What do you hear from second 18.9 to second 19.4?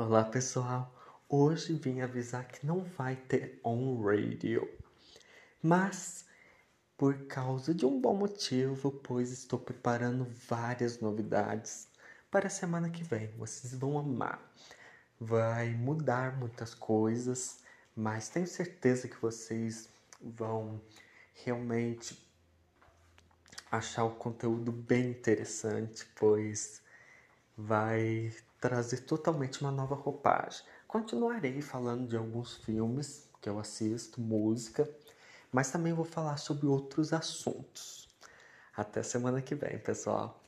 que